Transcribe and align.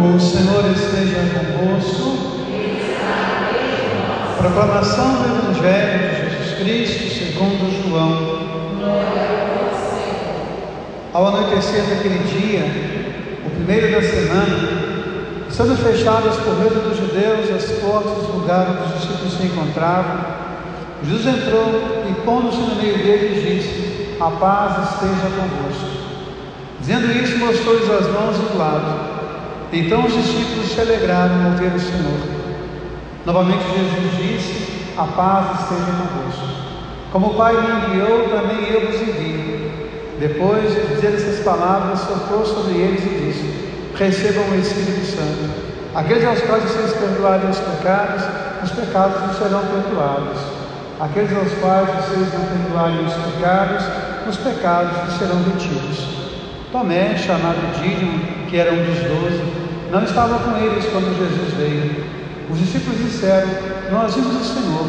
O 0.00 0.20
Senhor 0.20 0.64
esteja 0.70 1.18
convosco. 1.34 2.38
Proclamação 4.38 5.16
do 5.16 5.50
Evangelho 5.50 6.08
de 6.08 6.36
Jesus 6.36 6.58
Cristo 6.60 7.18
segundo 7.18 7.68
João. 7.82 8.38
Ao 11.12 11.26
anoitecer 11.26 11.82
daquele 11.82 12.20
dia, 12.28 12.64
o 13.44 13.50
primeiro 13.50 13.90
da 13.90 14.00
semana, 14.00 15.48
estando 15.50 15.76
fechadas 15.76 16.36
por 16.36 16.56
medo 16.60 16.88
dos 16.88 16.96
judeus 16.96 17.50
as 17.50 17.68
portas 17.80 18.24
do 18.24 18.38
lugar 18.38 18.68
onde 18.70 18.94
os 18.94 19.00
discípulos 19.00 19.36
se 19.36 19.46
encontravam, 19.46 20.20
Jesus 21.02 21.26
entrou 21.26 22.04
e, 22.08 22.14
pondo-se 22.24 22.60
no 22.60 22.76
meio 22.76 22.98
deles, 22.98 23.42
disse: 23.42 24.16
A 24.20 24.30
paz 24.30 24.92
esteja 24.92 25.28
convosco. 25.34 26.06
Dizendo 26.78 27.12
isso, 27.20 27.36
mostrou-lhes 27.38 27.90
as 27.90 28.06
mãos 28.12 28.36
e 28.36 28.54
o 28.54 28.58
lado. 28.58 29.17
Então 29.72 30.06
os 30.06 30.12
discípulos 30.14 30.70
se 30.72 30.80
alegraram 30.80 31.44
ao 31.44 31.52
ver 31.52 31.74
o 31.74 31.78
Senhor. 31.78 32.20
Novamente 33.26 33.64
Jesus 33.64 34.16
disse: 34.16 34.92
A 34.96 35.04
paz 35.04 35.60
esteja 35.60 35.92
convosco. 35.92 36.46
Como 37.12 37.26
o 37.28 37.34
Pai 37.34 37.52
me 37.52 37.68
enviou, 37.68 38.28
também 38.30 38.66
eu 38.70 38.86
vos 38.86 39.00
envio. 39.02 39.70
Depois 40.18 40.74
de 40.74 40.94
dizer 40.94 41.14
essas 41.14 41.44
palavras, 41.44 42.00
soprou 42.00 42.46
sobre 42.46 42.78
eles 42.78 43.04
e 43.04 43.26
disse: 43.26 43.68
Recebam 43.94 44.44
o 44.50 44.58
Espírito 44.58 45.04
Santo. 45.04 45.68
Aqueles 45.94 46.24
aos 46.24 46.40
quais 46.40 46.64
vocês 46.64 46.92
perdoarem 46.94 47.50
os 47.50 47.58
pecados, 47.58 48.24
os 48.62 48.70
pecados 48.70 49.20
não 49.20 49.34
serão 49.34 49.60
perdoados. 49.66 50.38
Aqueles 50.98 51.36
aos 51.36 51.52
quais 51.60 51.88
vocês 51.88 52.32
não 52.32 52.44
perdoarem 52.46 53.04
os 53.04 53.12
pecados, 53.12 53.84
os 54.28 54.36
pecados 54.38 55.18
serão 55.18 55.42
retidos. 55.44 56.08
Tomé, 56.72 57.16
chamado 57.16 57.80
Dídimo, 57.80 58.37
que 58.48 58.56
era 58.56 58.72
um 58.72 58.76
dos 58.76 58.98
doze, 58.98 59.42
não 59.92 60.02
estava 60.02 60.38
com 60.38 60.56
eles 60.58 60.84
quando 60.86 61.16
Jesus 61.16 61.54
veio. 61.54 62.04
Os 62.50 62.58
discípulos 62.58 62.98
disseram: 62.98 63.48
Nós 63.90 64.14
vimos 64.14 64.34
o 64.34 64.44
Senhor. 64.44 64.86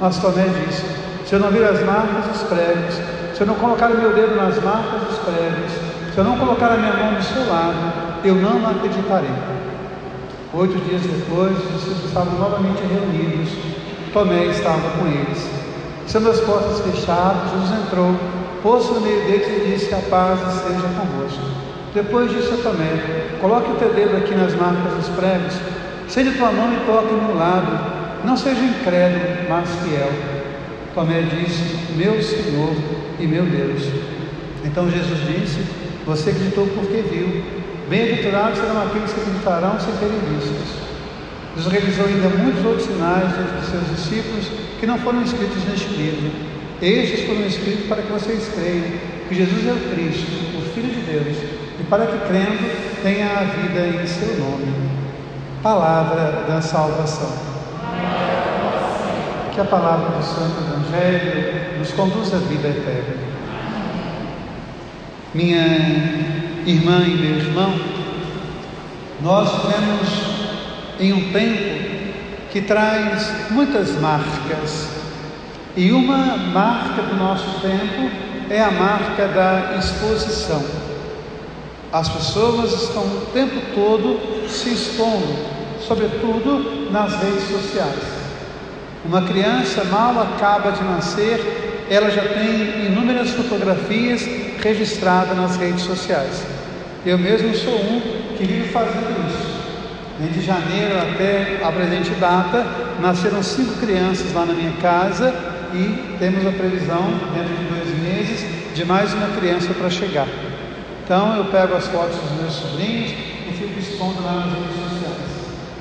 Mas 0.00 0.18
Tomé 0.18 0.44
disse: 0.44 0.84
Se 1.26 1.34
eu 1.34 1.40
não 1.40 1.50
vir 1.50 1.64
as 1.64 1.82
marcas 1.84 2.26
dos 2.26 2.42
pregos, 2.42 2.94
se 3.34 3.40
eu 3.40 3.46
não 3.46 3.54
colocar 3.54 3.90
o 3.90 3.96
meu 3.96 4.12
dedo 4.12 4.36
nas 4.36 4.62
marcas 4.62 5.00
dos 5.02 5.18
pregos, 5.18 5.72
se 6.12 6.18
eu 6.18 6.24
não 6.24 6.38
colocar 6.38 6.72
a 6.72 6.76
minha 6.76 6.92
mão 6.92 7.12
no 7.12 7.22
seu 7.22 7.46
lado, 7.48 7.92
eu 8.24 8.34
não 8.34 8.68
acreditarei. 8.70 9.30
Oito 10.54 10.78
dias 10.88 11.02
depois, 11.02 11.52
os 11.52 11.72
discípulos 11.74 12.04
estavam 12.06 12.38
novamente 12.38 12.82
reunidos. 12.82 13.50
Tomé 14.12 14.46
estava 14.46 14.90
com 14.98 15.06
eles. 15.06 15.48
Sendo 16.06 16.30
as 16.30 16.40
portas 16.40 16.80
fechadas, 16.80 17.50
Jesus 17.52 17.80
entrou 17.84 18.14
pôs 18.62 18.86
no 18.90 19.00
meio 19.00 19.24
deles 19.24 19.46
e 19.46 19.72
disse: 19.72 19.94
A 19.94 19.98
paz 20.10 20.40
esteja 20.40 20.88
convosco. 20.96 21.67
Depois 21.94 22.30
disse 22.30 22.52
a 22.52 22.56
Tomé: 22.56 23.38
Coloque 23.40 23.72
o 23.72 23.76
teu 23.76 23.94
dedo 23.94 24.16
aqui 24.16 24.34
nas 24.34 24.54
marcas 24.54 24.92
dos 24.94 25.08
pregos, 25.16 25.54
seja 26.08 26.32
tua 26.32 26.52
mão 26.52 26.72
e 26.72 26.86
toque 26.86 27.14
no 27.14 27.34
lado. 27.34 27.98
Não 28.24 28.36
seja 28.36 28.60
incrédulo, 28.60 29.48
mas 29.48 29.68
fiel. 29.82 30.10
Tomé 30.94 31.22
disse: 31.22 31.92
Meu 31.96 32.22
Senhor 32.22 32.74
e 33.18 33.26
meu 33.26 33.44
Deus. 33.44 33.82
Então 34.64 34.90
Jesus 34.90 35.18
disse: 35.20 35.64
Você 36.04 36.30
acreditou 36.30 36.66
porque 36.68 37.02
viu. 37.02 37.42
Bem-aventurados 37.88 38.58
serão 38.58 38.82
aqueles 38.82 39.12
que 39.12 39.20
acreditarão 39.20 39.80
sem 39.80 39.94
terem 39.96 40.18
visto. 40.36 40.88
Jesus 41.56 41.72
realizou 41.72 42.04
ainda 42.04 42.28
muitos 42.36 42.64
outros 42.64 42.86
sinais 42.86 43.28
de 43.30 43.70
seus 43.70 43.88
discípulos 43.96 44.46
que 44.78 44.86
não 44.86 44.98
foram 44.98 45.22
escritos 45.22 45.64
neste 45.64 45.88
livro. 45.94 46.30
Estes 46.82 47.26
foram 47.26 47.46
escritos 47.46 47.86
para 47.86 48.02
que 48.02 48.12
vocês 48.12 48.46
creiam 48.54 48.84
que 49.28 49.34
Jesus 49.34 49.66
é 49.66 49.72
o 49.72 49.94
Cristo, 49.94 50.26
o 50.56 50.62
Filho 50.74 50.94
de 50.94 51.00
Deus, 51.00 51.36
e 51.80 51.84
para 51.84 52.06
que 52.06 52.18
crendo 52.26 53.02
tenha 53.02 53.26
a 53.26 53.44
vida 53.44 54.02
em 54.02 54.06
seu 54.06 54.36
nome. 54.38 54.72
Palavra 55.62 56.44
da 56.48 56.60
salvação. 56.60 57.32
Que 59.52 59.60
a 59.60 59.64
palavra 59.64 60.16
do 60.16 60.22
Santo 60.22 60.56
Evangelho 60.60 61.78
nos 61.78 61.90
conduza 61.92 62.36
à 62.36 62.40
vida 62.40 62.68
eterna. 62.68 63.28
Minha 65.34 65.66
irmã 66.66 67.02
e 67.04 67.16
meu 67.16 67.36
irmão, 67.38 67.74
nós 69.20 69.50
vivemos 69.50 70.38
em 71.00 71.12
um 71.12 71.32
tempo 71.32 71.88
que 72.50 72.62
traz 72.62 73.50
muitas 73.50 74.00
marcas 74.00 74.88
e 75.76 75.92
uma 75.92 76.36
marca 76.36 77.02
do 77.02 77.16
nosso 77.16 77.60
tempo 77.60 78.10
é 78.50 78.60
a 78.60 78.70
marca 78.70 79.28
da 79.28 79.76
exposição. 79.78 80.87
As 81.92 82.08
pessoas 82.08 82.82
estão 82.82 83.02
o 83.02 83.26
tempo 83.32 83.54
todo 83.74 84.48
se 84.48 84.68
expondo, 84.68 85.34
sobretudo 85.86 86.90
nas 86.90 87.14
redes 87.14 87.44
sociais. 87.48 88.02
Uma 89.06 89.22
criança 89.22 89.84
mal 89.84 90.20
acaba 90.20 90.70
de 90.70 90.82
nascer, 90.84 91.86
ela 91.88 92.10
já 92.10 92.22
tem 92.22 92.86
inúmeras 92.86 93.30
fotografias 93.30 94.22
registradas 94.62 95.34
nas 95.34 95.56
redes 95.56 95.82
sociais. 95.82 96.44
Eu 97.06 97.16
mesmo 97.16 97.54
sou 97.54 97.74
um 97.74 98.00
que 98.36 98.44
vive 98.44 98.68
fazendo 98.68 99.26
isso. 99.26 99.58
De 100.32 100.42
janeiro 100.42 100.98
até 100.98 101.60
a 101.64 101.72
presente 101.72 102.10
data, 102.20 102.66
nasceram 103.00 103.42
cinco 103.42 103.74
crianças 103.80 104.30
lá 104.34 104.44
na 104.44 104.52
minha 104.52 104.72
casa 104.72 105.32
e 105.72 106.18
temos 106.18 106.44
a 106.44 106.50
previsão, 106.50 107.02
dentro 107.32 107.54
de 107.54 107.64
dois 107.64 108.02
meses, 108.02 108.44
de 108.74 108.84
mais 108.84 109.14
uma 109.14 109.28
criança 109.28 109.72
para 109.72 109.88
chegar. 109.88 110.26
Então 111.08 111.34
eu 111.38 111.46
pego 111.46 111.74
as 111.74 111.86
fotos 111.86 112.18
dos 112.18 112.32
meus 112.32 112.52
sobrinhos 112.52 113.12
e 113.12 113.52
fico 113.54 113.80
expondo 113.80 114.22
lá 114.22 114.44
nas 114.44 114.52
redes 114.52 114.74
sociais. 114.76 115.16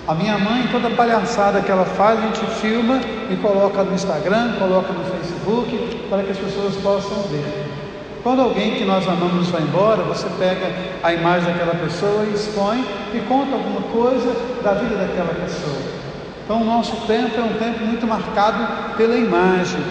A 0.08 0.16
minha 0.16 0.38
mãe, 0.38 0.70
toda 0.72 0.90
palhaçada 0.92 1.60
que 1.60 1.70
ela 1.70 1.84
faz, 1.84 2.18
a 2.18 2.22
gente 2.28 2.46
filma 2.62 3.02
e 3.30 3.36
coloca 3.36 3.84
no 3.84 3.94
Instagram, 3.94 4.54
coloca 4.58 4.94
no 4.94 5.04
Facebook, 5.04 6.08
para 6.10 6.24
que 6.24 6.32
as 6.32 6.38
pessoas 6.38 6.76
possam 6.78 7.24
ver. 7.24 7.44
Quando 8.24 8.42
alguém 8.42 8.76
que 8.76 8.86
nós 8.86 9.06
amamos 9.06 9.50
vai 9.50 9.64
embora, 9.64 10.02
você 10.04 10.30
pega 10.40 10.72
a 11.04 11.14
imagem 11.14 11.52
daquela 11.52 11.76
pessoa 11.76 12.24
e 12.24 12.34
expõe 12.34 12.86
e 13.14 13.20
conta 13.28 13.52
alguma 13.52 13.82
coisa 13.82 14.34
da 14.64 14.76
vida 14.76 14.96
daquela 14.96 15.34
pessoa. 15.44 15.92
Então, 16.46 16.62
o 16.62 16.64
nosso 16.64 17.06
tempo 17.06 17.38
é 17.38 17.44
um 17.44 17.54
tempo 17.56 17.84
muito 17.84 18.08
marcado 18.08 18.96
pela 18.96 19.18
imagem, 19.18 19.82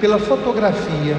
pela 0.00 0.18
fotografia. 0.18 1.18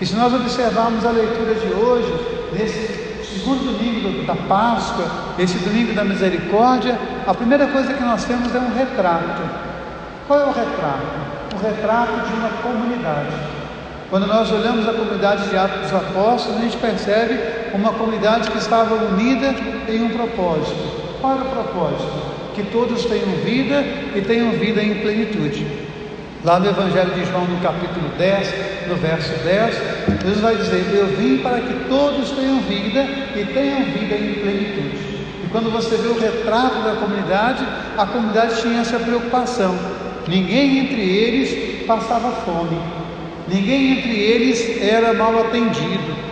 E 0.00 0.04
se 0.04 0.16
nós 0.16 0.34
observarmos 0.34 1.06
a 1.06 1.10
leitura 1.12 1.54
de 1.54 1.72
hoje, 1.72 2.39
nesse 2.52 3.10
segundo 3.24 3.72
domingo 3.72 4.26
da 4.26 4.34
Páscoa, 4.34 5.06
esse 5.38 5.58
domingo 5.58 5.92
da 5.94 6.04
misericórdia, 6.04 6.98
a 7.26 7.34
primeira 7.34 7.66
coisa 7.68 7.94
que 7.94 8.02
nós 8.02 8.24
temos 8.24 8.54
é 8.54 8.58
um 8.58 8.74
retrato. 8.74 9.42
Qual 10.26 10.40
é 10.40 10.44
o 10.44 10.52
retrato? 10.52 11.54
O 11.54 11.62
retrato 11.62 12.26
de 12.26 12.32
uma 12.34 12.48
comunidade. 12.62 13.36
Quando 14.08 14.26
nós 14.26 14.50
olhamos 14.50 14.88
a 14.88 14.92
comunidade 14.92 15.48
de 15.48 15.56
Atos 15.56 15.82
dos 15.82 15.94
Apóstolos, 15.94 16.58
a 16.58 16.62
gente 16.62 16.76
percebe 16.76 17.38
uma 17.72 17.92
comunidade 17.92 18.50
que 18.50 18.58
estava 18.58 18.94
unida 18.94 19.54
em 19.88 20.02
um 20.02 20.10
propósito. 20.10 21.18
Qual 21.20 21.34
era 21.34 21.44
o 21.44 21.50
propósito? 21.50 22.30
que 22.54 22.70
todos 22.70 23.04
tenham 23.06 23.30
vida 23.44 23.82
e 24.14 24.20
tenham 24.20 24.50
vida 24.52 24.82
em 24.82 25.00
plenitude. 25.00 25.66
Lá 26.42 26.58
no 26.58 26.70
Evangelho 26.70 27.10
de 27.12 27.26
João, 27.26 27.44
no 27.44 27.60
capítulo 27.60 28.08
10, 28.16 28.88
no 28.88 28.96
verso 28.96 29.30
10, 29.44 29.74
Jesus 30.22 30.40
vai 30.40 30.56
dizer: 30.56 30.86
Eu 30.90 31.06
vim 31.08 31.36
para 31.38 31.60
que 31.60 31.74
todos 31.86 32.30
tenham 32.30 32.60
vida 32.60 33.02
e 33.36 33.44
tenham 33.44 33.84
vida 33.84 34.14
em 34.14 34.34
plenitude. 34.40 34.96
E 35.44 35.48
quando 35.52 35.70
você 35.70 35.96
vê 35.98 36.08
o 36.08 36.18
retrato 36.18 36.82
da 36.82 36.94
comunidade, 36.94 37.62
a 37.98 38.06
comunidade 38.06 38.62
tinha 38.62 38.80
essa 38.80 38.98
preocupação. 38.98 39.78
Ninguém 40.26 40.78
entre 40.78 41.02
eles 41.02 41.84
passava 41.86 42.30
fome, 42.30 42.80
ninguém 43.46 43.98
entre 43.98 44.16
eles 44.16 44.82
era 44.82 45.12
mal 45.12 45.38
atendido. 45.40 46.30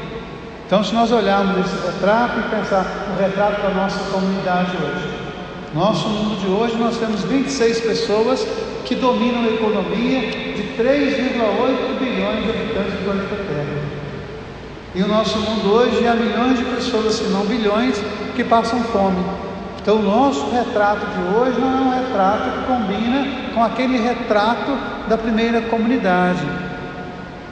Então, 0.67 0.83
se 0.83 0.95
nós 0.95 1.13
olharmos 1.13 1.67
esse 1.67 1.87
retrato 1.87 2.41
e 2.41 2.57
pensar 2.57 2.85
no 3.11 3.23
retrato 3.23 3.61
da 3.61 3.71
nossa 3.71 3.99
comunidade 4.11 4.71
hoje, 4.77 5.09
nosso 5.75 6.09
mundo 6.09 6.41
de 6.41 6.47
hoje 6.47 6.77
nós 6.77 6.97
temos 6.97 7.23
26 7.25 7.81
pessoas 7.83 8.47
que 8.89 8.95
dominam 8.95 9.45
a 9.45 9.49
economia 9.49 10.23
de 10.23 10.63
3,8 10.79 11.99
bilhões 12.01 12.43
de 12.43 12.51
habitantes 12.51 12.93
do 12.95 13.05
planeta 13.05 13.37
Terra. 13.37 13.83
E 14.95 15.03
o 15.03 15.07
nosso 15.07 15.39
mundo 15.39 15.71
hoje 15.71 16.07
há 16.07 16.15
milhões 16.15 16.59
de 16.59 16.65
pessoas, 16.65 17.17
se 17.17 17.25
não 17.25 17.45
bilhões, 17.45 18.03
que 18.35 18.43
passam 18.43 18.83
fome. 18.85 19.23
Então 19.83 19.97
o 19.97 20.03
nosso 20.03 20.51
retrato 20.51 21.05
de 21.07 21.37
hoje 21.37 21.61
não 21.61 21.69
é 21.69 21.81
um 21.83 22.03
retrato 22.03 22.51
que 22.51 22.67
combina 22.67 23.27
com 23.55 23.63
aquele 23.63 23.99
retrato 23.99 24.73
da 25.07 25.19
primeira 25.19 25.61
comunidade. 25.61 26.47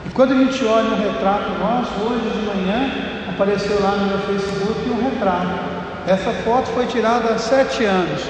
E 0.07 0.09
quando 0.09 0.31
a 0.31 0.37
gente 0.37 0.65
olha 0.65 0.89
um 0.89 1.01
retrato 1.01 1.51
nosso, 1.59 1.91
hoje 2.01 2.29
de 2.31 2.45
manhã 2.47 2.91
apareceu 3.29 3.79
lá 3.79 3.91
no 3.91 4.07
meu 4.07 4.19
Facebook 4.19 4.89
um 4.89 5.03
retrato 5.03 5.77
essa 6.07 6.31
foto 6.31 6.67
foi 6.67 6.85
tirada 6.85 7.33
há 7.33 7.37
sete 7.37 7.83
anos. 7.83 8.21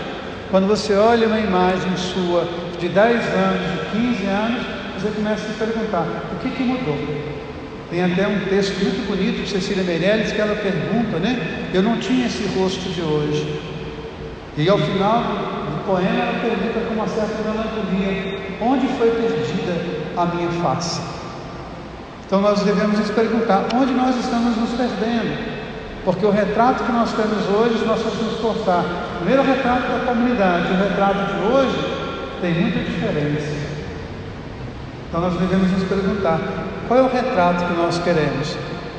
Quando 0.50 0.66
você 0.66 0.96
olha 0.96 1.28
uma 1.28 1.38
imagem 1.38 1.96
sua 1.96 2.48
de 2.80 2.90
10 2.90 3.16
anos, 3.16 3.62
de 3.72 4.00
15 4.00 4.26
anos, 4.26 4.66
você 4.98 5.10
começa 5.10 5.44
a 5.44 5.48
se 5.48 5.54
perguntar: 5.54 6.06
o 6.34 6.40
que, 6.42 6.50
que 6.50 6.64
mudou? 6.64 6.98
Tem 7.90 8.04
até 8.04 8.28
um 8.28 8.40
texto 8.46 8.78
muito 8.84 9.08
bonito 9.08 9.44
de 9.44 9.50
Cecília 9.50 9.84
Meirelles 9.84 10.34
que 10.34 10.42
ela 10.42 10.56
pergunta, 10.56 11.20
né? 11.20 11.70
Eu 11.74 11.82
não 11.82 11.98
tinha 11.98 12.28
esse 12.28 12.44
rosto 12.58 12.90
de 12.90 13.02
hoje. 13.02 13.62
E 14.58 14.68
ao 14.68 14.78
final 14.78 15.22
do 15.22 15.86
poema 15.86 16.20
ela 16.20 16.40
pergunta 16.40 16.80
com 16.88 16.94
uma 16.96 17.08
certa 17.08 17.36
melancolia: 17.44 18.40
onde 18.62 18.88
foi 18.98 19.12
perdida 19.12 19.74
a 20.18 20.26
minha 20.26 20.50
face? 20.62 21.02
Então 22.26 22.42
nós 22.42 22.62
devemos 22.64 23.00
nos 23.00 23.12
perguntar: 23.12 23.68
onde 23.74 23.94
nós 23.94 24.18
estamos 24.18 24.58
nos 24.58 24.72
perdendo? 24.72 25.58
Porque 26.04 26.26
o 26.26 26.32
retrato 26.32 26.84
que 26.84 26.92
nós 26.92 27.12
temos 27.14 27.48
hoje, 27.50 27.86
nós 27.86 28.02
nos 28.04 28.40
cortar. 28.40 28.84
Primeiro 29.18 29.42
o 29.42 29.46
retrato 29.46 29.92
da 29.92 30.06
comunidade, 30.06 30.72
o 30.72 30.78
retrato 30.78 31.34
de 31.34 31.54
hoje 31.54 31.97
tem 32.42 32.54
muita 32.54 32.80
diferença. 32.80 33.78
Então 35.08 35.22
nós 35.22 35.34
devemos 35.40 35.72
nos 35.72 35.84
perguntar: 35.84 36.40
qual 36.88 37.00
é 37.00 37.04
o 37.04 37.10
retrato 37.10 37.66
que 37.66 37.74
nós 37.74 38.00
queremos? 38.00 38.56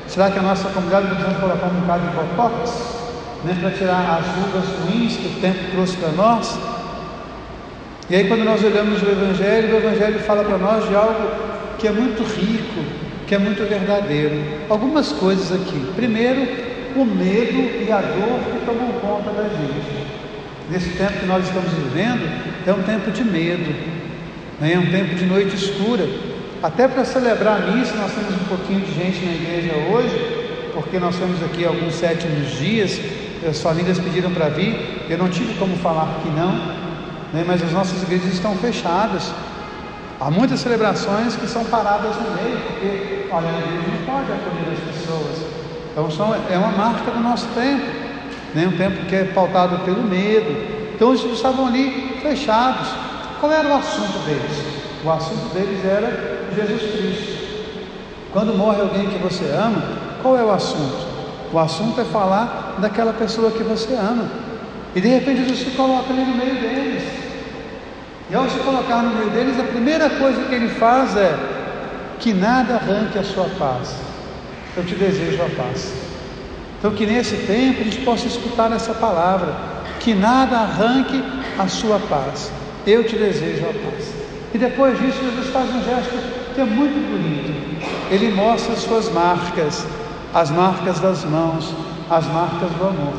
Será 0.06 0.30
que 0.30 0.38
a 0.38 0.42
nossa 0.42 0.68
comunidade 0.70 1.06
precisa 1.08 1.38
colocar 1.38 1.66
um 1.66 1.80
bocado 1.80 2.08
de 2.08 2.16
botox? 2.16 2.98
Né, 3.44 3.56
para 3.60 3.70
tirar 3.70 4.18
as 4.18 4.26
rugas 4.26 4.64
ruins 4.80 5.16
que 5.16 5.28
o 5.28 5.40
tempo 5.40 5.70
trouxe 5.70 5.96
para 5.96 6.10
nós? 6.10 6.58
E 8.10 8.16
aí, 8.16 8.26
quando 8.26 8.42
nós 8.42 8.64
olhamos 8.64 9.02
o 9.02 9.06
Evangelho, 9.06 9.74
o 9.74 9.76
Evangelho 9.76 10.18
fala 10.20 10.42
para 10.42 10.58
nós 10.58 10.88
de 10.88 10.94
algo 10.96 11.28
que 11.78 11.86
é 11.86 11.92
muito 11.92 12.22
rico, 12.22 12.82
que 13.26 13.34
é 13.34 13.38
muito 13.38 13.62
verdadeiro. 13.68 14.42
Algumas 14.68 15.12
coisas 15.12 15.52
aqui. 15.52 15.92
Primeiro, 15.94 16.40
o 16.96 17.04
medo 17.04 17.84
e 17.86 17.92
a 17.92 18.00
dor 18.00 18.40
que 18.50 18.64
tomam 18.64 18.92
conta 19.00 19.30
da 19.30 19.42
gente. 19.42 20.06
Nesse 20.70 20.90
tempo 20.96 21.12
que 21.20 21.26
nós 21.26 21.44
estamos 21.44 21.70
vivendo, 21.70 22.47
é 22.66 22.72
um 22.72 22.82
tempo 22.82 23.10
de 23.10 23.24
medo, 23.24 23.74
né? 24.60 24.72
é 24.72 24.78
um 24.78 24.90
tempo 24.90 25.14
de 25.14 25.24
noite 25.24 25.54
escura. 25.54 26.06
Até 26.62 26.88
para 26.88 27.04
celebrar 27.04 27.62
a 27.62 27.66
missa, 27.66 27.94
nós 27.94 28.12
temos 28.12 28.34
um 28.34 28.44
pouquinho 28.44 28.80
de 28.80 28.92
gente 28.92 29.24
na 29.24 29.32
igreja 29.32 29.72
hoje, 29.92 30.70
porque 30.74 30.98
nós 30.98 31.16
temos 31.16 31.42
aqui 31.42 31.64
alguns 31.64 31.94
sétimos 31.94 32.52
dias, 32.58 33.00
as 33.48 33.60
famílias 33.62 33.98
pediram 33.98 34.32
para 34.32 34.48
vir, 34.48 35.06
eu 35.08 35.16
não 35.16 35.28
tive 35.28 35.54
como 35.54 35.76
falar 35.76 36.20
que 36.22 36.28
não, 36.30 36.52
né? 37.32 37.44
mas 37.46 37.62
as 37.62 37.72
nossas 37.72 38.02
igrejas 38.02 38.32
estão 38.32 38.56
fechadas. 38.56 39.32
Há 40.20 40.30
muitas 40.32 40.58
celebrações 40.58 41.36
que 41.36 41.46
são 41.46 41.64
paradas 41.66 42.16
no 42.16 42.42
meio, 42.42 42.58
porque, 42.58 43.28
olha, 43.30 43.46
a 43.46 43.58
igreja 43.58 43.88
não 43.88 44.04
pode 44.04 44.32
acolher 44.32 44.72
as 44.72 44.96
pessoas. 44.96 45.46
Então 45.92 46.10
são, 46.10 46.34
é 46.34 46.58
uma 46.58 46.72
marca 46.72 47.10
do 47.10 47.20
nosso 47.20 47.46
tempo, 47.54 47.86
né? 48.54 48.66
um 48.66 48.76
tempo 48.76 49.06
que 49.06 49.14
é 49.14 49.24
pautado 49.24 49.78
pelo 49.84 50.02
medo. 50.02 50.78
Então 50.94 51.14
eles 51.14 51.24
estavam 51.32 51.68
ali 51.68 52.07
fechados. 52.20 52.88
Qual 53.40 53.52
era 53.52 53.68
o 53.68 53.74
assunto 53.74 54.18
deles? 54.26 54.64
O 55.04 55.10
assunto 55.10 55.54
deles 55.54 55.84
era 55.84 56.46
Jesus 56.54 56.80
Cristo. 56.80 57.38
Quando 58.32 58.56
morre 58.56 58.80
alguém 58.80 59.08
que 59.08 59.18
você 59.18 59.44
ama, 59.46 59.82
qual 60.22 60.36
é 60.36 60.44
o 60.44 60.50
assunto? 60.50 61.06
O 61.52 61.58
assunto 61.58 62.00
é 62.00 62.04
falar 62.04 62.76
daquela 62.78 63.12
pessoa 63.12 63.50
que 63.50 63.62
você 63.62 63.94
ama. 63.94 64.28
E 64.94 65.00
de 65.00 65.08
repente 65.08 65.44
Jesus 65.44 65.60
se 65.60 65.76
coloca 65.76 66.12
ali 66.12 66.24
no 66.24 66.36
meio 66.36 66.54
deles. 66.54 67.02
E 68.30 68.34
ao 68.34 68.48
se 68.50 68.58
colocar 68.58 69.02
no 69.02 69.14
meio 69.14 69.30
deles, 69.30 69.58
a 69.58 69.64
primeira 69.64 70.10
coisa 70.10 70.42
que 70.44 70.54
ele 70.54 70.68
faz 70.68 71.16
é 71.16 71.34
que 72.18 72.34
nada 72.34 72.74
arranque 72.74 73.18
a 73.18 73.24
sua 73.24 73.48
paz 73.58 73.94
eu 74.76 74.84
te 74.84 74.94
desejo 74.94 75.42
a 75.42 75.48
paz. 75.62 75.92
Então, 76.78 76.92
que 76.92 77.04
nesse 77.04 77.36
tempo 77.38 77.80
a 77.80 77.84
gente 77.84 78.00
possa 78.02 78.28
escutar 78.28 78.70
essa 78.72 78.94
palavra, 78.94 79.52
que 80.08 80.14
nada 80.14 80.60
arranque 80.60 81.22
a 81.58 81.68
sua 81.68 81.98
paz. 81.98 82.50
Eu 82.86 83.04
te 83.04 83.14
desejo 83.14 83.62
a 83.66 83.74
paz. 83.74 84.10
E 84.54 84.56
depois 84.56 84.98
disso, 84.98 85.18
Jesus 85.22 85.50
faz 85.50 85.68
um 85.68 85.84
gesto 85.84 86.54
que 86.54 86.60
é 86.62 86.64
muito 86.64 86.94
bonito. 87.10 87.84
Ele 88.10 88.32
mostra 88.32 88.72
as 88.72 88.78
suas 88.78 89.12
marcas, 89.12 89.86
as 90.32 90.50
marcas 90.50 90.98
das 90.98 91.26
mãos, 91.26 91.74
as 92.08 92.26
marcas 92.28 92.70
do 92.70 92.88
amor. 92.88 93.12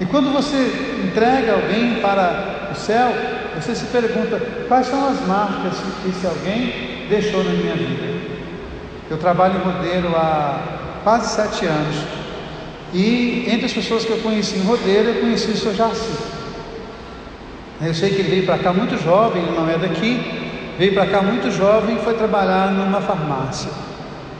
E 0.00 0.06
quando 0.06 0.32
você 0.32 1.02
entrega 1.04 1.54
alguém 1.54 1.96
para 2.00 2.70
o 2.70 2.76
céu, 2.76 3.12
você 3.56 3.74
se 3.74 3.86
pergunta: 3.86 4.40
quais 4.68 4.86
são 4.86 5.08
as 5.08 5.26
marcas 5.26 5.74
que 6.04 6.10
esse 6.10 6.24
alguém 6.24 7.06
deixou 7.08 7.42
na 7.42 7.50
minha 7.50 7.74
vida? 7.74 8.16
Eu 9.10 9.18
trabalho 9.18 9.56
em 9.56 9.72
Rodeiro 9.72 10.14
há 10.14 10.60
quase 11.02 11.34
sete 11.34 11.66
anos. 11.66 12.25
E 12.92 13.46
entre 13.48 13.66
as 13.66 13.72
pessoas 13.72 14.04
que 14.04 14.10
eu 14.10 14.18
conheci 14.18 14.56
em 14.56 14.62
Rodeiro, 14.62 15.08
eu 15.08 15.20
conheci 15.20 15.50
o 15.50 15.56
seu 15.56 15.74
Jaci. 15.74 16.12
Eu 17.80 17.92
sei 17.92 18.10
que 18.10 18.20
ele 18.20 18.30
veio 18.30 18.46
para 18.46 18.58
cá 18.58 18.72
muito 18.72 18.96
jovem, 19.02 19.42
ele 19.42 19.56
não 19.56 19.68
é 19.68 19.76
daqui, 19.76 20.20
veio 20.78 20.94
para 20.94 21.06
cá 21.06 21.20
muito 21.20 21.50
jovem 21.50 21.96
e 21.96 21.98
foi 22.00 22.14
trabalhar 22.14 22.72
numa 22.72 23.00
farmácia. 23.00 23.70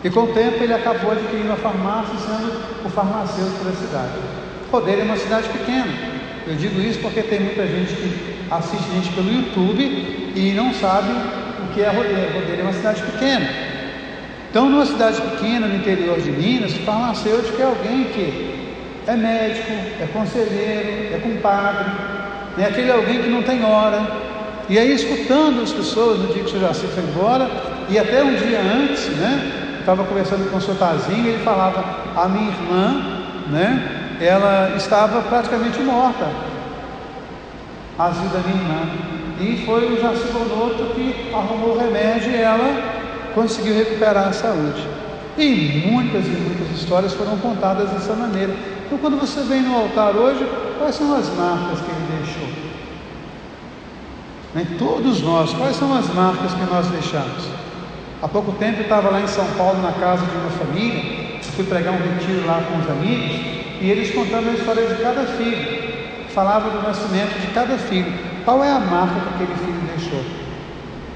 E 0.03 0.11
com 0.11 0.21
o 0.21 0.27
tempo 0.29 0.63
ele 0.63 0.73
acabou 0.73 1.13
adquirindo 1.13 1.53
a 1.53 1.57
farmácia 1.57 2.15
sendo 2.19 2.53
o 2.85 2.89
farmacêutico 2.89 3.65
da 3.65 3.73
cidade. 3.73 4.13
Rodeiro 4.71 5.01
é 5.03 5.05
uma 5.05 5.17
cidade 5.17 5.49
pequena. 5.49 5.93
Eu 6.47 6.55
digo 6.55 6.81
isso 6.81 7.01
porque 7.01 7.23
tem 7.23 7.41
muita 7.41 7.67
gente 7.67 7.93
que 7.95 8.37
assiste 8.51 8.89
a 8.91 8.95
gente 8.95 9.13
pelo 9.13 9.33
YouTube 9.33 10.33
e 10.35 10.53
não 10.55 10.73
sabe 10.73 11.11
o 11.11 11.75
que 11.75 11.83
é 11.83 11.89
Rodeiro. 11.89 12.35
Rodeiro 12.35 12.61
é 12.61 12.63
uma 12.63 12.73
cidade 12.73 13.03
pequena. 13.03 13.66
Então, 14.57 14.71
numa 14.71 14.87
cidade 14.87 15.21
pequena 15.21 15.67
no 15.67 15.77
interior 15.77 16.19
de 16.19 16.31
Minas, 16.31 16.73
farmacêutico 16.79 17.61
é 17.61 17.65
alguém 17.67 18.05
que 18.05 18.73
é 19.07 19.15
médico, 19.15 19.71
é 19.71 20.09
conselheiro, 20.15 21.15
é 21.15 21.19
compadre, 21.19 21.85
é 22.57 22.65
aquele 22.65 22.91
alguém 22.91 23.23
que 23.23 23.29
não 23.29 23.43
tem 23.43 23.63
hora. 23.63 24.01
E 24.71 24.79
aí, 24.79 24.95
escutando 24.95 25.63
as 25.63 25.73
pessoas 25.73 26.21
no 26.21 26.33
dia 26.33 26.43
que 26.43 26.57
o 26.57 26.59
Jaci 26.59 26.87
foi 26.87 27.03
embora, 27.03 27.51
e 27.91 27.99
até 27.99 28.25
um 28.25 28.35
dia 28.35 28.59
antes, 28.59 29.09
né, 29.19 29.77
estava 29.81 30.05
conversando 30.05 30.51
com 30.51 30.57
o 30.57 30.61
senhor 30.63 30.79
Tazinho, 30.79 31.29
ele 31.29 31.45
falava: 31.45 31.85
a 32.17 32.27
minha 32.27 32.49
irmã, 32.49 33.03
né, 33.49 34.17
ela 34.23 34.73
estava 34.75 35.21
praticamente 35.21 35.79
morta, 35.81 36.31
a 37.99 38.09
vida 38.09 38.31
da 38.31 38.39
minha 38.39 38.63
irmã. 38.63 38.89
E 39.39 39.67
foi 39.67 39.93
o 39.93 40.01
Jaci 40.01 40.29
Bonotto 40.33 40.95
que 40.95 41.31
arrumou 41.35 41.77
o 41.77 41.79
remédio 41.79 42.31
e 42.33 42.37
ela 42.37 42.96
conseguiu 43.37 43.75
recuperar 43.75 44.29
a 44.29 44.33
saúde. 44.33 44.83
E 45.37 45.85
muitas 45.87 46.27
e 46.27 46.31
muitas 46.31 46.75
histórias 46.75 47.13
foram 47.13 47.37
contadas 47.37 47.91
dessa 47.91 48.15
maneira. 48.15 48.57
Então, 48.87 48.97
quando 48.97 49.21
você 49.21 49.43
vem 49.43 49.61
no 49.61 49.77
altar 49.77 50.17
hoje, 50.17 50.49
quais 50.79 50.95
são 50.95 51.15
as 51.15 51.29
marcas 51.35 51.79
que 51.81 51.91
ele 51.91 52.23
deixou? 52.25 52.49
Nem 54.55 54.65
todos 54.79 55.21
nós, 55.21 55.53
quais 55.53 55.77
são 55.77 55.95
as 55.95 56.07
marcas 56.15 56.55
que 56.55 56.65
nós 56.65 56.87
deixamos? 56.87 57.45
Há 58.23 58.29
pouco 58.29 58.53
tempo 58.53 58.79
eu 58.79 58.85
estava 58.85 59.11
lá 59.11 59.21
em 59.21 59.27
São 59.27 59.45
Paulo, 59.59 59.83
na 59.83 59.93
casa 59.93 60.25
de 60.25 60.35
uma 60.35 60.51
família, 60.53 61.27
fui 61.43 61.65
pregar 61.65 61.93
um 61.93 61.99
retiro 61.99 62.47
lá 62.47 62.63
com 62.63 62.79
os 62.79 62.91
amigos, 62.91 63.37
e 63.83 63.91
eles 63.91 64.15
contando 64.15 64.49
a 64.49 64.53
história 64.53 64.87
de 64.87 64.95
cada 65.03 65.25
filho. 65.25 65.85
Falava 66.31 66.71
do 66.71 66.83
nascimento 66.83 67.39
de 67.39 67.49
cada 67.49 67.77
filho. 67.77 68.13
Qual 68.47 68.65
é 68.65 68.71
a 68.71 68.79
marca 68.79 69.21
que 69.21 69.43
aquele 69.43 69.59
filho 69.59 69.81
deixou? 69.95 70.36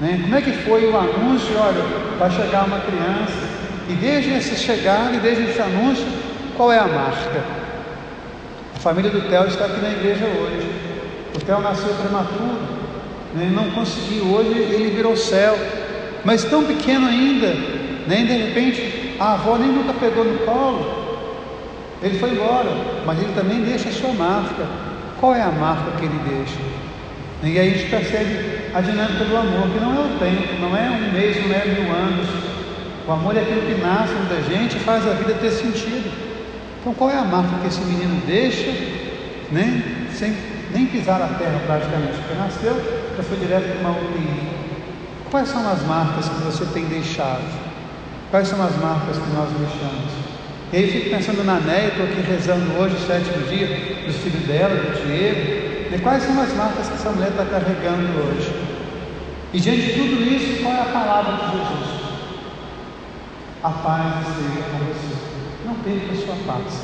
Né? 0.01 0.19
Como 0.19 0.35
é 0.35 0.41
que 0.41 0.51
foi 0.51 0.89
o 0.89 0.97
anúncio? 0.97 1.55
Olha, 1.59 1.83
vai 2.17 2.31
chegar 2.31 2.65
uma 2.65 2.79
criança, 2.79 3.47
e 3.87 3.93
desde 3.93 4.31
esse 4.33 4.55
chegar 4.55 5.13
e 5.13 5.19
desde 5.19 5.43
esse 5.43 5.61
anúncio, 5.61 6.07
qual 6.57 6.71
é 6.71 6.79
a 6.79 6.87
marca? 6.87 7.43
A 8.75 8.79
família 8.79 9.11
do 9.11 9.21
Theo 9.21 9.45
está 9.45 9.65
aqui 9.65 9.79
na 9.79 9.91
igreja 9.91 10.25
hoje. 10.25 10.67
O 11.35 11.39
Theo 11.39 11.61
nasceu 11.61 11.93
prematuro, 11.93 12.57
né? 13.35 13.51
não 13.53 13.69
conseguiu, 13.71 14.25
hoje 14.25 14.49
ele 14.49 14.89
virou 14.95 15.15
céu, 15.15 15.55
mas 16.25 16.43
tão 16.45 16.63
pequeno 16.63 17.07
ainda, 17.07 17.53
né? 18.07 18.25
de 18.27 18.33
repente 18.33 19.15
a 19.19 19.33
avó 19.33 19.55
nem 19.55 19.67
nunca 19.67 19.93
pegou 19.93 20.25
no 20.25 20.39
colo. 20.39 20.99
Ele 22.01 22.17
foi 22.17 22.31
embora, 22.31 22.71
mas 23.05 23.19
ele 23.21 23.33
também 23.33 23.61
deixa 23.61 23.89
a 23.89 23.91
sua 23.91 24.13
marca. 24.13 24.65
Qual 25.19 25.35
é 25.35 25.43
a 25.43 25.51
marca 25.51 25.91
que 25.99 26.05
ele 26.05 26.19
deixa? 26.27 26.70
E 27.43 27.57
aí 27.57 27.59
a 27.59 27.77
gente 27.77 27.89
percebe 27.89 28.61
a 28.73 28.81
dinâmica 28.81 29.25
do 29.25 29.35
amor, 29.35 29.67
que 29.69 29.79
não 29.79 29.95
é 29.95 29.99
o 29.99 30.19
tempo, 30.19 30.61
não 30.61 30.77
é 30.77 30.89
um 30.89 31.11
mês, 31.11 31.37
não 31.43 31.55
é 31.55 31.65
mil 31.65 31.91
anos. 31.91 32.27
O 33.07 33.11
amor 33.11 33.35
é 33.35 33.41
aquilo 33.41 33.61
que 33.61 33.81
nasce 33.81 34.13
da 34.29 34.41
gente 34.41 34.77
e 34.77 34.79
faz 34.79 35.07
a 35.07 35.13
vida 35.13 35.33
ter 35.33 35.49
sentido. 35.49 36.11
Então 36.79 36.93
qual 36.93 37.09
é 37.09 37.17
a 37.17 37.23
marca 37.23 37.57
que 37.61 37.67
esse 37.67 37.81
menino 37.81 38.21
deixa, 38.27 38.69
né? 39.51 40.07
Sem 40.13 40.35
nem 40.71 40.85
pisar 40.85 41.21
a 41.21 41.27
terra 41.27 41.59
praticamente, 41.65 42.13
porque 42.19 42.35
nasceu, 42.35 42.75
já 43.17 43.23
foi 43.23 43.37
direto 43.37 43.79
para 43.79 43.89
uma 43.89 43.99
UTI. 43.99 44.61
Quais 45.31 45.49
são 45.49 45.67
as 45.67 45.81
marcas 45.83 46.29
que 46.29 46.43
você 46.43 46.65
tem 46.73 46.85
deixado? 46.85 47.41
Quais 48.29 48.47
são 48.47 48.63
as 48.63 48.75
marcas 48.77 49.17
que 49.17 49.29
nós 49.35 49.49
deixamos? 49.49 50.11
E 50.71 50.77
aí 50.77 50.83
eu 50.83 50.91
fico 50.91 51.09
pensando 51.09 51.43
na 51.43 51.59
Néia, 51.59 51.87
estou 51.87 52.05
aqui 52.05 52.21
rezando 52.21 52.79
hoje, 52.79 52.95
sétimo 53.05 53.45
dia, 53.47 53.67
dos 54.05 54.15
filhos 54.17 54.47
dela, 54.47 54.75
do 54.75 55.05
Diego, 55.05 55.60
e 55.93 55.99
quais 55.99 56.23
são 56.23 56.41
as 56.41 56.53
marcas 56.53 56.87
que 56.87 56.93
essa 56.93 57.09
mulher 57.09 57.31
está 57.31 57.45
carregando 57.45 58.07
hoje? 58.19 58.53
E 59.53 59.59
diante 59.59 59.81
de 59.81 59.93
tudo 59.93 60.23
isso, 60.23 60.63
qual 60.63 60.73
é 60.73 60.81
a 60.81 60.85
palavra 60.85 61.33
de 61.33 61.51
Jesus? 61.51 62.01
A 63.61 63.69
paz 63.69 64.27
esteja 64.27 64.65
com 64.71 64.77
você. 64.85 65.31
Não 65.65 65.75
perca 65.75 66.13
a 66.13 66.15
sua 66.15 66.53
paz. 66.53 66.81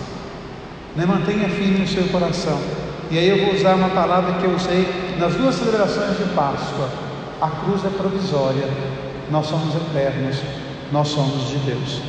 Né? 0.97 1.05
Mantenha 1.05 1.47
firme 1.47 1.79
no 1.79 1.87
seu 1.87 2.03
coração. 2.09 2.59
E 3.09 3.17
aí 3.17 3.29
eu 3.29 3.45
vou 3.45 3.55
usar 3.55 3.75
uma 3.75 3.89
palavra 3.89 4.33
que 4.33 4.43
eu 4.43 4.53
usei 4.53 4.85
nas 5.17 5.33
duas 5.35 5.55
celebrações 5.55 6.17
de 6.17 6.25
Páscoa. 6.35 6.89
A 7.41 7.49
cruz 7.49 7.85
é 7.85 7.89
provisória. 7.89 8.67
Nós 9.31 9.47
somos 9.47 9.73
eternos. 9.73 10.41
Nós 10.91 11.07
somos 11.07 11.49
de 11.49 11.57
Deus. 11.59 12.01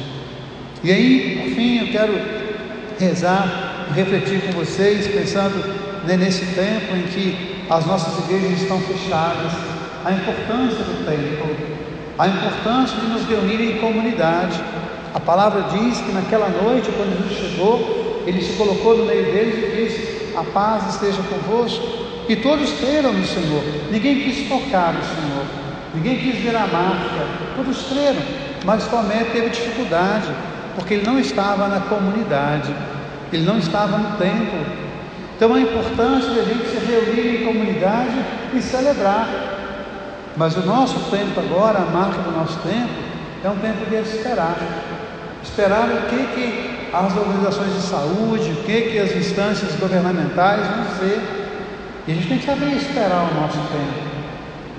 E 0.83 0.93
aí, 0.93 1.41
por 1.43 1.55
fim, 1.55 1.79
eu 1.79 1.93
quero 1.93 2.21
rezar, 2.99 3.87
refletir 3.95 4.41
com 4.43 4.53
vocês, 4.59 5.07
pensando 5.07 5.88
nesse 6.17 6.47
tempo 6.55 6.95
em 6.97 7.03
que 7.03 7.65
as 7.69 7.85
nossas 7.87 8.25
igrejas 8.25 8.63
estão 8.63 8.81
fechadas, 8.81 9.53
a 10.05 10.13
importância 10.13 10.85
do 10.85 11.05
templo, 11.05 11.57
a 12.19 12.27
importância 12.27 12.97
de 12.99 13.07
nos 13.07 13.29
reunir 13.29 13.61
em 13.61 13.79
comunidade. 13.79 14.61
A 15.15 15.21
palavra 15.21 15.63
diz 15.71 16.01
que 16.01 16.13
naquela 16.13 16.49
noite, 16.49 16.91
quando 16.97 17.17
Jesus 17.29 17.51
chegou, 17.51 18.23
ele 18.27 18.43
se 18.43 18.53
colocou 18.55 18.97
no 18.97 19.05
meio 19.05 19.25
deles 19.25 19.55
e 19.57 19.77
disse: 19.77 20.37
A 20.37 20.45
paz 20.45 20.95
esteja 20.95 21.23
convosco. 21.23 22.09
E 22.29 22.37
todos 22.37 22.71
creram 22.73 23.13
no 23.15 23.25
Senhor. 23.25 23.63
Ninguém 23.91 24.21
quis 24.21 24.49
tocar 24.49 24.93
no 24.93 25.03
Senhor, 25.03 25.47
ninguém 25.95 26.19
quis 26.19 26.43
ver 26.43 26.55
a 26.55 26.67
marca. 26.67 27.27
Todos 27.57 27.87
creram, 27.89 28.21
mas 28.67 28.87
Tomé 28.89 29.25
teve 29.33 29.49
dificuldade, 29.49 30.29
porque 30.75 30.95
ele 30.95 31.07
não 31.07 31.19
estava 31.19 31.69
na 31.69 31.81
comunidade, 31.81 32.71
ele 33.33 33.45
não 33.45 33.59
estava 33.59 33.97
no 33.97 34.17
templo. 34.19 34.88
Então 35.39 35.55
a 35.55 35.61
importância 35.61 36.33
de 36.33 36.41
a 36.41 36.43
gente 36.43 36.67
se 36.67 36.85
reunir 36.85 37.43
em 37.43 37.47
comunidade 37.47 38.25
e 38.53 38.61
celebrar. 38.61 39.29
Mas 40.37 40.57
o 40.57 40.67
nosso 40.67 40.99
tempo 41.13 41.39
agora, 41.39 41.79
a 41.79 41.87
marca 41.87 42.21
do 42.23 42.33
nosso 42.33 42.59
tempo, 42.59 42.91
é 43.45 43.49
um 43.49 43.57
tempo 43.59 43.89
de 43.89 43.95
esperar. 43.95 44.57
Esperar 45.41 45.89
o 45.91 46.09
que, 46.09 46.27
que 46.35 46.89
as 46.93 47.17
organizações 47.17 47.73
de 47.73 47.83
saúde, 47.83 48.51
o 48.51 48.65
que, 48.65 48.81
que 48.91 48.99
as 48.99 49.15
instâncias 49.15 49.77
governamentais 49.77 50.67
vão 50.67 50.85
dizer. 50.87 51.21
E 52.09 52.11
a 52.11 52.15
gente 52.17 52.29
tem 52.29 52.39
que 52.39 52.47
saber 52.47 52.73
esperar 52.73 53.31
o 53.31 53.41
nosso 53.41 53.59
tempo. 53.59 54.09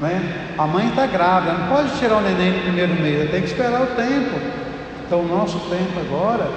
Né? 0.01 0.47
A 0.57 0.67
mãe 0.67 0.89
está 0.89 1.05
grávida, 1.05 1.53
não 1.53 1.67
pode 1.69 1.97
tirar 1.97 2.17
o 2.17 2.21
neném 2.21 2.51
no 2.51 2.63
primeiro 2.63 2.95
mês, 2.95 3.31
tem 3.31 3.41
que 3.43 3.47
esperar 3.47 3.81
o 3.81 3.87
tempo. 3.95 4.37
Então 5.07 5.21
o 5.21 5.27
nosso 5.27 5.57
tempo 5.69 5.97
agora 6.01 6.49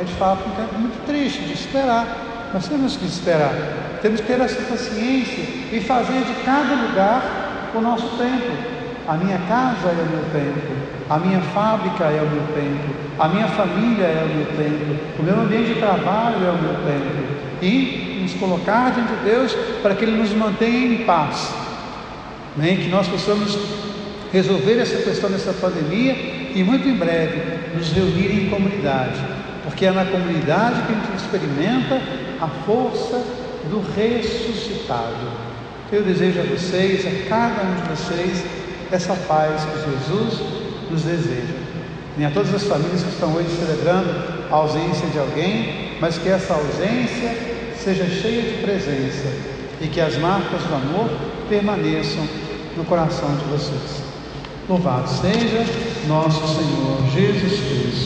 é 0.00 0.04
de 0.04 0.14
fato 0.14 0.48
um 0.48 0.52
tempo 0.52 0.78
muito 0.78 1.04
triste 1.04 1.42
de 1.42 1.52
esperar. 1.52 2.29
Nós 2.52 2.66
temos 2.68 2.96
que 2.96 3.06
esperar, 3.06 3.54
temos 4.02 4.20
que 4.20 4.26
ter 4.26 4.40
essa 4.40 4.60
paciência 4.62 5.44
e 5.72 5.80
fazer 5.80 6.24
de 6.24 6.34
cada 6.44 6.74
lugar 6.74 7.70
o 7.74 7.80
nosso 7.80 8.08
tempo. 8.16 8.50
A 9.06 9.14
minha 9.14 9.38
casa 9.38 9.88
é 9.88 9.92
o 9.92 10.10
meu 10.10 10.24
templo, 10.32 10.76
a 11.08 11.18
minha 11.18 11.40
fábrica 11.40 12.04
é 12.04 12.20
o 12.20 12.28
meu 12.28 12.42
templo, 12.54 12.94
a 13.18 13.28
minha 13.28 13.46
família 13.48 14.04
é 14.04 14.24
o 14.24 14.36
meu 14.36 14.46
templo, 14.46 14.98
o 15.18 15.22
meu 15.22 15.40
ambiente 15.40 15.74
de 15.74 15.80
trabalho 15.80 16.44
é 16.44 16.50
o 16.50 16.58
meu 16.58 16.74
templo. 16.74 17.40
E 17.62 18.18
nos 18.22 18.34
colocar 18.34 18.90
diante 18.90 19.12
de 19.14 19.30
Deus 19.30 19.54
para 19.82 19.94
que 19.94 20.04
Ele 20.04 20.16
nos 20.16 20.32
mantenha 20.32 20.94
em 20.94 21.04
paz. 21.04 21.54
Né? 22.56 22.76
Que 22.82 22.88
nós 22.88 23.06
possamos 23.06 23.56
resolver 24.32 24.78
essa 24.78 24.96
questão 24.96 25.30
dessa 25.30 25.52
pandemia 25.52 26.14
e 26.54 26.64
muito 26.64 26.88
em 26.88 26.94
breve 26.94 27.60
nos 27.76 27.92
reunir 27.92 28.44
em 28.44 28.50
comunidade, 28.50 29.20
porque 29.64 29.86
é 29.86 29.90
na 29.92 30.04
comunidade 30.04 30.82
que 30.82 30.92
a 30.92 30.96
gente 30.96 31.16
experimenta 31.16 32.00
a 32.40 32.48
força 32.64 33.22
do 33.68 33.82
ressuscitado. 33.94 35.50
Eu 35.92 36.02
desejo 36.02 36.40
a 36.40 36.44
vocês, 36.44 37.06
a 37.06 37.28
cada 37.28 37.62
um 37.62 37.74
de 37.74 37.82
vocês, 37.88 38.44
essa 38.90 39.14
paz 39.28 39.62
que 39.64 39.90
Jesus 39.90 40.40
nos 40.90 41.02
deseja. 41.02 41.54
E 42.18 42.24
a 42.24 42.30
todas 42.30 42.54
as 42.54 42.64
famílias 42.64 43.02
que 43.02 43.10
estão 43.10 43.32
hoje 43.34 43.48
celebrando 43.50 44.10
a 44.50 44.54
ausência 44.54 45.06
de 45.08 45.18
alguém, 45.18 45.96
mas 46.00 46.18
que 46.18 46.28
essa 46.28 46.54
ausência 46.54 47.36
seja 47.76 48.06
cheia 48.06 48.42
de 48.42 48.62
presença 48.62 49.28
e 49.80 49.88
que 49.88 50.00
as 50.00 50.16
marcas 50.18 50.62
do 50.62 50.74
amor 50.74 51.10
permaneçam 51.48 52.26
no 52.76 52.84
coração 52.84 53.28
de 53.36 53.44
vocês. 53.44 54.02
Louvado 54.68 55.08
seja 55.08 55.64
nosso 56.06 56.46
Senhor 56.46 57.10
Jesus 57.12 57.60
Cristo. 57.60 58.00